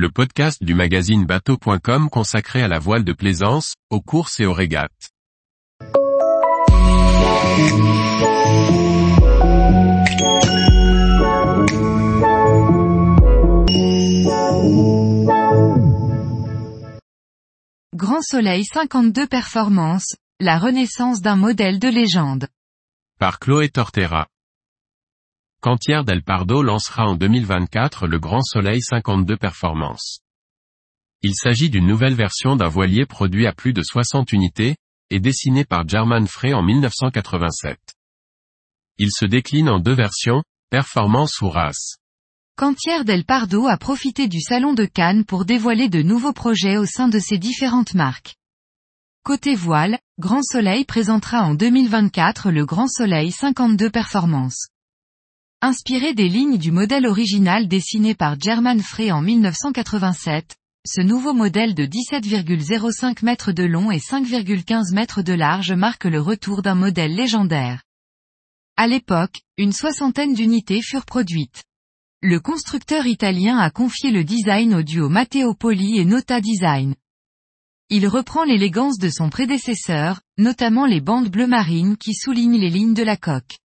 le 0.00 0.10
podcast 0.10 0.64
du 0.64 0.72
magazine 0.72 1.26
bateau.com 1.26 2.08
consacré 2.08 2.62
à 2.62 2.68
la 2.68 2.78
voile 2.78 3.04
de 3.04 3.12
plaisance, 3.12 3.74
aux 3.90 4.00
courses 4.00 4.40
et 4.40 4.46
aux 4.46 4.54
régates. 4.54 5.10
Grand 17.94 18.22
Soleil 18.22 18.64
52 18.64 19.26
Performance, 19.26 20.16
la 20.40 20.58
renaissance 20.58 21.20
d'un 21.20 21.36
modèle 21.36 21.78
de 21.78 21.88
légende. 21.88 22.46
Par 23.18 23.38
Chloé 23.38 23.68
Tortera. 23.68 24.28
Cantière 25.62 26.04
del 26.04 26.22
Pardo 26.22 26.62
lancera 26.62 27.04
en 27.04 27.16
2024 27.16 28.06
le 28.06 28.18
Grand 28.18 28.40
Soleil 28.40 28.80
52 28.80 29.36
Performance. 29.36 30.20
Il 31.20 31.34
s'agit 31.34 31.68
d'une 31.68 31.86
nouvelle 31.86 32.14
version 32.14 32.56
d'un 32.56 32.68
voilier 32.68 33.04
produit 33.04 33.46
à 33.46 33.52
plus 33.52 33.74
de 33.74 33.82
60 33.82 34.32
unités, 34.32 34.76
et 35.10 35.20
dessiné 35.20 35.66
par 35.66 35.86
German 35.86 36.26
Frey 36.26 36.54
en 36.54 36.62
1987. 36.62 37.78
Il 38.96 39.10
se 39.12 39.26
décline 39.26 39.68
en 39.68 39.80
deux 39.80 39.92
versions, 39.92 40.42
Performance 40.70 41.42
ou 41.42 41.50
Race. 41.50 41.98
Cantière 42.56 43.04
del 43.04 43.26
Pardo 43.26 43.66
a 43.66 43.76
profité 43.76 44.28
du 44.28 44.40
Salon 44.40 44.72
de 44.72 44.86
Cannes 44.86 45.26
pour 45.26 45.44
dévoiler 45.44 45.90
de 45.90 46.00
nouveaux 46.00 46.32
projets 46.32 46.78
au 46.78 46.86
sein 46.86 47.08
de 47.08 47.18
ses 47.18 47.36
différentes 47.36 47.92
marques. 47.92 48.36
Côté 49.24 49.54
voile, 49.54 49.98
Grand 50.18 50.42
Soleil 50.42 50.86
présentera 50.86 51.42
en 51.42 51.52
2024 51.52 52.50
le 52.50 52.64
Grand 52.64 52.88
Soleil 52.88 53.30
52 53.30 53.90
Performance. 53.90 54.70
Inspiré 55.62 56.14
des 56.14 56.30
lignes 56.30 56.56
du 56.56 56.72
modèle 56.72 57.06
original 57.06 57.68
dessiné 57.68 58.14
par 58.14 58.40
German 58.40 58.80
Frey 58.80 59.12
en 59.12 59.20
1987, 59.20 60.56
ce 60.86 61.02
nouveau 61.02 61.34
modèle 61.34 61.74
de 61.74 61.84
17,05 61.84 63.22
mètres 63.22 63.52
de 63.52 63.64
long 63.64 63.90
et 63.90 63.98
5,15 63.98 64.94
mètres 64.94 65.20
de 65.20 65.34
large 65.34 65.72
marque 65.72 66.06
le 66.06 66.18
retour 66.18 66.62
d'un 66.62 66.74
modèle 66.74 67.14
légendaire. 67.14 67.82
À 68.78 68.86
l'époque, 68.86 69.42
une 69.58 69.74
soixantaine 69.74 70.32
d'unités 70.32 70.80
furent 70.80 71.04
produites. 71.04 71.62
Le 72.22 72.40
constructeur 72.40 73.06
italien 73.06 73.58
a 73.58 73.68
confié 73.68 74.12
le 74.12 74.24
design 74.24 74.74
au 74.74 74.82
duo 74.82 75.10
Matteo 75.10 75.52
Poli 75.52 75.98
et 75.98 76.06
Nota 76.06 76.40
Design. 76.40 76.94
Il 77.90 78.08
reprend 78.08 78.44
l'élégance 78.44 78.96
de 78.96 79.10
son 79.10 79.28
prédécesseur, 79.28 80.22
notamment 80.38 80.86
les 80.86 81.02
bandes 81.02 81.28
bleu 81.28 81.46
marine 81.46 81.98
qui 81.98 82.14
soulignent 82.14 82.58
les 82.58 82.70
lignes 82.70 82.94
de 82.94 83.02
la 83.02 83.18
coque. 83.18 83.58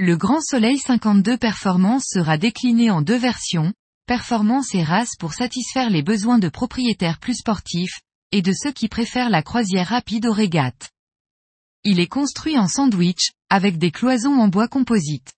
Le 0.00 0.16
Grand 0.16 0.40
Soleil 0.40 0.78
52 0.78 1.36
Performance 1.38 2.04
sera 2.06 2.38
décliné 2.38 2.88
en 2.88 3.02
deux 3.02 3.16
versions, 3.16 3.72
Performance 4.06 4.72
et 4.76 4.84
Race 4.84 5.16
pour 5.18 5.34
satisfaire 5.34 5.90
les 5.90 6.04
besoins 6.04 6.38
de 6.38 6.48
propriétaires 6.48 7.18
plus 7.18 7.34
sportifs, 7.34 7.98
et 8.30 8.40
de 8.40 8.52
ceux 8.52 8.70
qui 8.70 8.86
préfèrent 8.86 9.28
la 9.28 9.42
croisière 9.42 9.88
rapide 9.88 10.26
aux 10.26 10.32
régates. 10.32 10.90
Il 11.82 11.98
est 11.98 12.06
construit 12.06 12.56
en 12.56 12.68
sandwich, 12.68 13.32
avec 13.50 13.76
des 13.76 13.90
cloisons 13.90 14.38
en 14.38 14.46
bois 14.46 14.68
composite. 14.68 15.32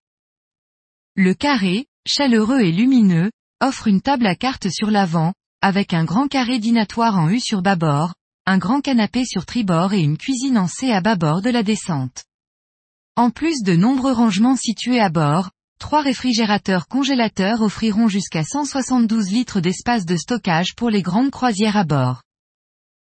Le 1.16 1.32
carré, 1.32 1.86
chaleureux 2.06 2.60
et 2.60 2.70
lumineux, 2.70 3.30
offre 3.62 3.88
une 3.88 4.02
table 4.02 4.26
à 4.26 4.34
cartes 4.34 4.68
sur 4.68 4.90
l'avant, 4.90 5.32
avec 5.62 5.94
un 5.94 6.04
grand 6.04 6.28
carré 6.28 6.58
dînatoire 6.58 7.16
en 7.16 7.30
U 7.30 7.40
sur 7.40 7.62
bâbord, 7.62 8.12
un 8.44 8.58
grand 8.58 8.82
canapé 8.82 9.24
sur 9.24 9.46
tribord 9.46 9.94
et 9.94 10.02
une 10.02 10.18
cuisine 10.18 10.58
en 10.58 10.66
C 10.66 10.92
à 10.92 11.00
bâbord 11.00 11.40
de 11.40 11.48
la 11.48 11.62
descente. 11.62 12.24
En 13.20 13.28
plus 13.28 13.62
de 13.62 13.76
nombreux 13.76 14.12
rangements 14.12 14.56
situés 14.56 14.98
à 14.98 15.10
bord, 15.10 15.50
trois 15.78 16.00
réfrigérateurs 16.00 16.88
congélateurs 16.88 17.60
offriront 17.60 18.08
jusqu'à 18.08 18.44
172 18.44 19.30
litres 19.30 19.60
d'espace 19.60 20.06
de 20.06 20.16
stockage 20.16 20.74
pour 20.74 20.88
les 20.88 21.02
grandes 21.02 21.30
croisières 21.30 21.76
à 21.76 21.84
bord. 21.84 22.22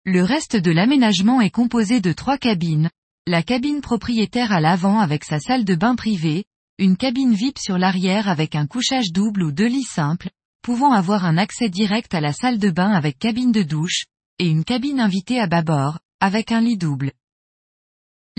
Le 0.03 0.21
reste 0.21 0.57
de 0.57 0.69
l'aménagement 0.69 1.39
est 1.39 1.49
composé 1.49 2.01
de 2.01 2.11
trois 2.11 2.37
cabines, 2.37 2.89
la 3.25 3.41
cabine 3.41 3.79
propriétaire 3.79 4.51
à 4.51 4.59
l'avant 4.59 4.99
avec 4.99 5.23
sa 5.23 5.39
salle 5.39 5.63
de 5.63 5.75
bain 5.75 5.95
privée, 5.95 6.43
une 6.77 6.97
cabine 6.97 7.33
VIP 7.33 7.57
sur 7.57 7.77
l'arrière 7.77 8.27
avec 8.27 8.55
un 8.55 8.67
couchage 8.67 9.13
double 9.13 9.43
ou 9.43 9.53
deux 9.53 9.67
lits 9.67 9.87
simples, 9.89 10.29
pouvant 10.61 10.91
avoir 10.91 11.23
un 11.23 11.37
accès 11.37 11.69
direct 11.69 12.13
à 12.13 12.19
la 12.19 12.33
salle 12.33 12.59
de 12.59 12.69
bain 12.69 12.91
avec 12.91 13.17
cabine 13.17 13.53
de 13.53 13.63
douche, 13.63 14.03
et 14.39 14.49
une 14.49 14.65
cabine 14.65 14.99
invitée 14.99 15.39
à 15.39 15.47
bâbord, 15.47 15.99
avec 16.19 16.51
un 16.51 16.59
lit 16.59 16.77
double. 16.77 17.13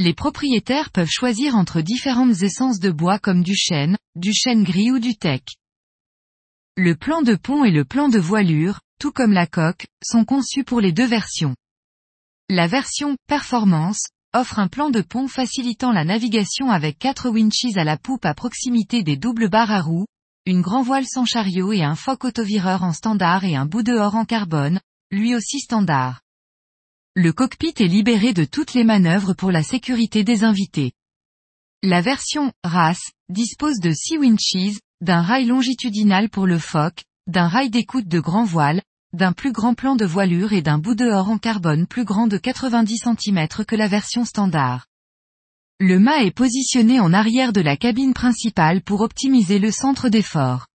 Les 0.03 0.15
propriétaires 0.15 0.91
peuvent 0.91 1.09
choisir 1.09 1.55
entre 1.55 1.81
différentes 1.81 2.43
essences 2.43 2.81
de 2.81 2.91
bois 2.91 3.21
comme 3.21 3.45
du 3.45 3.55
chêne, 3.55 3.97
du 4.17 4.33
chêne 4.35 4.65
gris 4.65 4.91
ou 4.91 4.99
du 4.99 5.15
teck. 5.15 5.45
Le 6.77 6.97
plan 6.97 7.23
de 7.23 7.37
pont 7.37 7.63
et 7.63 7.71
le 7.71 7.85
plan 7.85 8.09
de 8.09 8.19
voilure, 8.19 8.81
tout 8.99 9.13
comme 9.13 9.31
la 9.31 9.47
coque, 9.47 9.87
sont 10.03 10.25
conçus 10.25 10.65
pour 10.65 10.81
les 10.81 10.91
deux 10.91 11.07
versions. 11.07 11.55
La 12.49 12.67
version 12.67 13.15
Performance 13.29 14.09
offre 14.35 14.59
un 14.59 14.67
plan 14.67 14.91
de 14.91 15.03
pont 15.03 15.29
facilitant 15.29 15.93
la 15.93 16.03
navigation 16.03 16.73
avec 16.73 16.99
quatre 16.99 17.31
winches 17.31 17.77
à 17.77 17.85
la 17.85 17.97
poupe 17.97 18.25
à 18.25 18.35
proximité 18.35 19.05
des 19.05 19.17
doubles 19.17 19.51
barres 19.51 19.71
à 19.71 19.83
roues, 19.83 20.07
une 20.47 20.63
grand 20.63 20.83
voile 20.83 21.07
sans 21.07 21.27
chariot 21.27 21.73
et 21.73 21.85
un 21.85 21.95
foc 21.95 22.25
autovireur 22.25 22.83
en 22.83 22.93
standard 22.93 23.45
et 23.45 23.55
un 23.55 23.67
bout 23.67 23.85
dehors 23.85 24.17
en 24.17 24.25
carbone, 24.25 24.81
lui 25.13 25.37
aussi 25.37 25.61
standard. 25.61 26.22
Le 27.15 27.31
cockpit 27.35 27.75
est 27.77 27.89
libéré 27.89 28.33
de 28.33 28.47
toutes 28.47 28.73
les 28.73 28.85
manœuvres 28.85 29.35
pour 29.35 29.53
la 29.53 29.63
sécurité 29.63 30.25
des 30.25 30.45
invités. 30.45 30.93
La 31.83 32.01
version 32.01 32.53
RAS 32.65 32.97
dispose 33.29 33.81
de 33.81 33.93
6 33.93 34.17
winches, 34.17 34.79
d'un 35.03 35.21
rail 35.21 35.45
longitudinal 35.45 36.31
pour 36.31 36.47
le 36.47 36.59
foc, 36.59 37.05
d'un 37.27 37.49
rail 37.49 37.69
d'écoute 37.69 38.09
de 38.09 38.19
grand 38.19 38.45
voile, 38.45 38.81
d'un 39.13 39.33
plus 39.33 39.53
grand 39.53 39.75
plan 39.75 39.95
de 39.95 40.07
voilure 40.07 40.55
et 40.55 40.63
d'un 40.63 40.79
bout 40.79 40.95
dehors 40.95 41.29
en 41.29 41.37
carbone 41.37 41.87
plus 41.87 42.05
grand 42.07 42.29
de 42.29 42.39
90 42.39 43.03
cm 43.05 43.47
que 43.67 43.77
la 43.77 43.89
version 43.89 44.25
standard. 44.25 44.87
Le 45.81 45.99
mât 45.99 46.25
est 46.25 46.31
positionné 46.31 46.99
en 46.99 47.13
arrière 47.13 47.53
de 47.53 47.61
la 47.61 47.77
cabine 47.77 48.15
principale 48.15 48.81
pour 48.81 49.03
optimiser 49.03 49.59
le 49.59 49.71
centre 49.71 50.09
d'effort. 50.09 50.67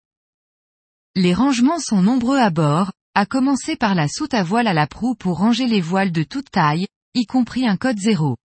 Les 1.15 1.33
rangements 1.33 1.79
sont 1.79 2.03
nombreux 2.03 2.37
à 2.37 2.51
bord, 2.51 2.91
à 3.17 3.25
commencer 3.25 3.75
par 3.75 3.95
la 3.95 4.07
soute 4.07 4.35
à 4.35 4.43
voile 4.43 4.67
à 4.67 4.75
la 4.75 4.85
proue 4.85 5.15
pour 5.15 5.39
ranger 5.39 5.65
les 5.65 5.81
voiles 5.81 6.11
de 6.11 6.21
toute 6.21 6.51
taille, 6.51 6.85
y 7.15 7.25
compris 7.25 7.67
un 7.67 7.75
code 7.75 7.97
zéro. 7.97 8.37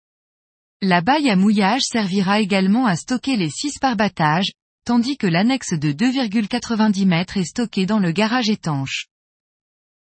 La 0.81 1.01
baille 1.01 1.29
à 1.29 1.35
mouillage 1.35 1.83
servira 1.83 2.39
également 2.39 2.87
à 2.87 2.95
stocker 2.95 3.37
les 3.37 3.51
6 3.51 3.81
parbattages, 3.81 4.53
tandis 4.85 5.17
que 5.17 5.27
l'annexe 5.27 5.73
de 5.73 5.91
2,90 5.91 7.05
mètres 7.05 7.37
est 7.37 7.47
stockée 7.47 7.85
dans 7.85 7.99
le 7.99 8.13
garage 8.13 8.49
étanche. 8.49 9.07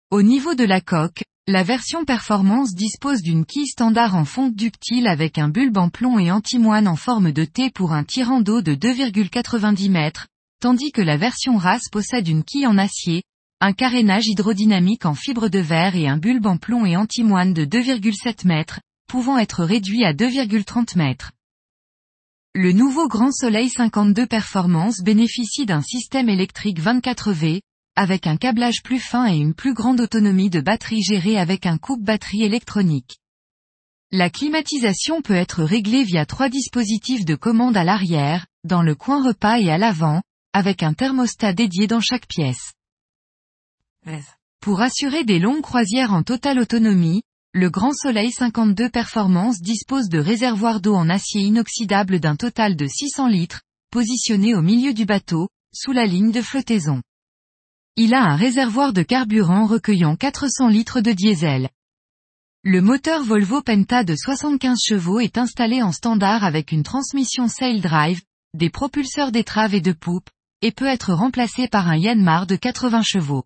Au 0.10 0.22
niveau 0.22 0.54
de 0.54 0.66
la 0.66 0.82
coque, 0.82 1.24
la 1.48 1.64
version 1.64 2.04
performance 2.04 2.76
dispose 2.76 3.22
d'une 3.22 3.46
quille 3.46 3.68
standard 3.68 4.18
en 4.18 4.26
fonte 4.26 4.54
ductile 4.54 5.08
avec 5.08 5.38
un 5.38 5.48
bulbe 5.48 5.78
en 5.78 5.88
plomb 5.88 6.20
et 6.20 6.30
antimoine 6.30 6.90
en 6.90 6.98
forme 6.98 7.32
de 7.32 7.46
T 7.46 7.70
pour 7.70 7.94
un 7.94 8.04
tirant 8.04 8.42
d'eau 8.42 8.62
de 8.62 8.76
2,90 8.76 9.90
mètres, 9.90 10.28
tandis 10.60 10.92
que 10.92 11.02
la 11.02 11.16
version 11.16 11.56
race 11.56 11.88
possède 11.90 12.28
une 12.28 12.44
quille 12.44 12.68
en 12.68 12.78
acier, 12.78 13.24
un 13.64 13.74
carénage 13.74 14.26
hydrodynamique 14.26 15.06
en 15.06 15.14
fibre 15.14 15.48
de 15.48 15.60
verre 15.60 15.96
et 15.96 16.08
un 16.08 16.18
bulbe 16.18 16.48
en 16.48 16.58
plomb 16.58 16.84
et 16.84 16.98
antimoine 16.98 17.54
de 17.54 17.64
2,7 17.64 18.48
mètres, 18.48 18.80
pouvant 19.08 19.38
être 19.38 19.64
réduit 19.64 20.04
à 20.04 20.14
2,30 20.14 20.98
mètres. 20.98 21.32
Le 22.56 22.72
nouveau 22.72 23.08
Grand 23.08 23.32
Soleil 23.32 23.70
52 23.70 24.26
Performance 24.26 25.02
bénéficie 25.04 25.68
d'un 25.68 25.84
système 25.84 26.28
électrique 26.28 26.82
24V, 26.82 27.62
avec 27.96 28.26
un 28.26 28.36
câblage 28.36 28.82
plus 28.84 29.00
fin 29.00 29.32
et 29.32 29.38
une 29.38 29.54
plus 29.54 29.76
grande 29.76 30.02
autonomie 30.02 30.50
de 30.50 30.60
batterie 30.60 31.04
gérée 31.04 31.38
avec 31.38 31.68
un 31.68 31.78
coupe-batterie 31.78 32.44
électronique. 32.44 33.20
La 34.12 34.32
climatisation 34.32 35.22
peut 35.22 35.36
être 35.36 35.64
réglée 35.64 36.04
via 36.04 36.26
trois 36.26 36.50
dispositifs 36.50 37.26
de 37.26 37.36
commande 37.36 37.78
à 37.78 37.84
l'arrière, 37.84 38.48
dans 38.64 38.82
le 38.82 38.96
coin 38.96 39.24
repas 39.24 39.60
et 39.60 39.70
à 39.70 39.78
l'avant, 39.78 40.24
avec 40.52 40.82
un 40.82 40.94
thermostat 40.94 41.54
dédié 41.54 41.86
dans 41.86 42.02
chaque 42.02 42.28
pièce. 42.28 42.74
Pour 44.62 44.82
assurer 44.82 45.24
des 45.24 45.40
longues 45.40 45.62
croisières 45.62 46.14
en 46.14 46.24
totale 46.24 46.60
autonomie, 46.60 47.24
le 47.54 47.70
Grand 47.70 47.94
Soleil 47.94 48.32
52 48.32 48.90
Performance 48.90 49.60
dispose 49.60 50.08
de 50.08 50.20
réservoirs 50.20 50.82
d'eau 50.82 50.96
en 50.96 51.10
acier 51.10 51.42
inoxydable 51.42 52.20
d'un 52.20 52.36
total 52.36 52.76
de 52.76 52.86
600 52.86 53.28
litres, 53.28 53.62
positionnés 53.92 54.56
au 54.56 54.62
milieu 54.62 54.94
du 54.94 55.06
bateau, 55.06 55.50
sous 55.74 55.92
la 55.92 56.06
ligne 56.06 56.32
de 56.32 56.42
flottaison. 56.42 57.02
Il 57.96 58.14
a 58.14 58.24
un 58.24 58.36
réservoir 58.36 58.94
de 58.94 59.02
carburant 59.02 59.66
recueillant 59.66 60.16
400 60.16 60.68
litres 60.70 61.02
de 61.02 61.12
diesel. 61.12 61.70
Le 62.64 62.82
moteur 62.82 63.24
Volvo 63.24 63.62
Penta 63.62 64.04
de 64.04 64.16
75 64.16 64.78
chevaux 64.88 65.20
est 65.20 65.38
installé 65.38 65.82
en 65.82 65.92
standard 65.92 66.44
avec 66.44 66.72
une 66.72 66.84
transmission 66.84 67.48
Sail 67.48 67.82
Drive, 67.82 68.22
des 68.54 68.70
propulseurs 68.70 69.32
d'étrave 69.32 69.74
et 69.74 69.82
de 69.82 69.92
poupe, 69.92 70.30
et 70.62 70.72
peut 70.72 70.86
être 70.86 71.14
remplacé 71.14 71.68
par 71.68 71.90
un 71.90 71.98
Yanmar 71.98 72.46
de 72.46 72.56
80 72.56 73.02
chevaux. 73.04 73.46